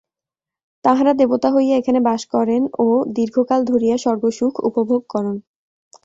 তাঁহারা 0.85 1.13
দেবতা 1.13 1.49
হইয়া 1.51 1.75
এখানে 1.77 1.99
বাস 2.07 2.21
করেন 2.33 2.61
ও 2.79 2.87
দীর্ঘকাল 3.17 3.59
ধরিয়া 3.65 3.95
স্বর্গসুখ 3.97 4.53
উপভোগ 4.69 5.01
করেন। 5.09 5.35